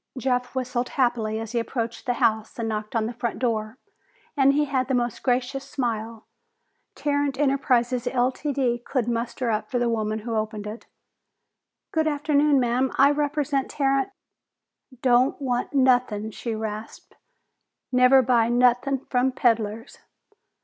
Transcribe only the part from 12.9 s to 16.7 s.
I represent Tarrant" "Don't want nothin'!" she